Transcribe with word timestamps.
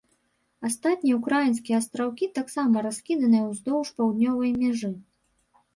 Астатнія 0.67 1.17
ўкраінскія 1.19 1.77
астраўкі 1.81 2.31
таксама 2.39 2.75
раскіданыя 2.89 3.43
ўздоўж 3.53 3.87
паўднёвай 4.01 4.51
мяжы. 4.65 4.91